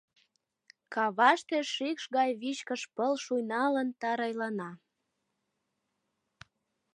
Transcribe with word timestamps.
Каваште 0.93 1.57
шикш 1.73 2.03
гай 2.15 2.29
вичкыж 2.41 2.81
пыл, 2.95 3.13
шуйналын, 3.25 3.87
тарайлана. 4.01 4.71